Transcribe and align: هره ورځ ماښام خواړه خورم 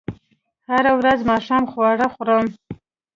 هره 0.69 0.91
ورځ 0.99 1.19
ماښام 1.31 1.63
خواړه 1.71 2.07
خورم 2.13 2.47